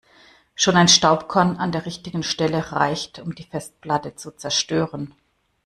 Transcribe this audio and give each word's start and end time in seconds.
Schon 0.55 0.77
ein 0.77 0.87
Staubkorn 0.87 1.57
an 1.57 1.71
der 1.71 1.85
richtigen 1.85 2.23
Stelle 2.23 2.71
reicht, 2.71 3.19
um 3.19 3.35
die 3.35 3.43
Festplatte 3.43 4.15
zu 4.15 4.31
zerstören. 4.31 5.13